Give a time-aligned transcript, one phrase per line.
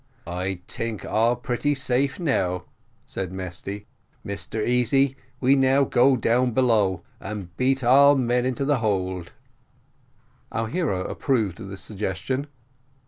[0.25, 2.63] "I tink all pretty safe now,"
[3.05, 3.85] said Mesty.
[4.25, 9.33] "Mr Easy, we now go down below and beat all men into the hold."
[10.51, 12.47] Our hero approved of this suggestion.